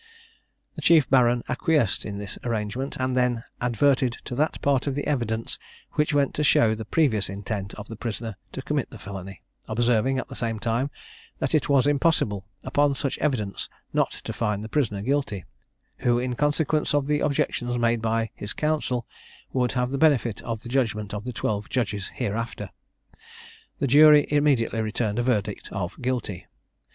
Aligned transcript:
The 0.75 0.81
chief 0.81 1.07
baron 1.11 1.43
acquiesced 1.47 2.07
in 2.07 2.17
this 2.17 2.39
arrangement, 2.43 2.97
and 2.99 3.15
then 3.15 3.43
adverted 3.61 4.13
to 4.25 4.33
that 4.33 4.59
part 4.63 4.87
of 4.87 4.95
the 4.95 5.05
evidence 5.05 5.59
which 5.91 6.11
went 6.11 6.33
to 6.33 6.43
show 6.43 6.73
the 6.73 6.85
previous 6.85 7.29
intent 7.29 7.75
of 7.75 7.87
the 7.87 7.95
prisoner 7.95 8.35
to 8.53 8.63
commit 8.63 8.89
the 8.89 8.97
felony; 8.97 9.43
observing, 9.67 10.17
at 10.17 10.27
the 10.27 10.33
same 10.35 10.57
time, 10.57 10.89
that 11.37 11.53
it 11.53 11.69
was 11.69 11.85
impossible, 11.85 12.47
upon 12.63 12.95
such 12.95 13.19
evidence, 13.19 13.69
not 13.93 14.09
to 14.09 14.33
find 14.33 14.63
the 14.63 14.69
prisoner 14.69 15.03
guilty, 15.03 15.45
who, 15.97 16.17
in 16.17 16.33
consequence 16.33 16.95
of 16.95 17.05
the 17.05 17.19
objections 17.19 17.77
made 17.77 18.01
by 18.01 18.31
his 18.33 18.53
counsel, 18.53 19.05
would 19.53 19.73
have 19.73 19.91
the 19.91 19.99
benefit 19.99 20.41
of 20.41 20.63
the 20.63 20.69
judgment 20.69 21.13
of 21.13 21.25
the 21.25 21.31
twelve 21.31 21.69
judges 21.69 22.09
hereafter. 22.15 22.71
The 23.77 23.85
jury 23.85 24.25
immediately 24.31 24.81
returned 24.81 25.19
a 25.19 25.21
verdict 25.21 25.69
of 25.71 26.01
Guilty. 26.01 26.47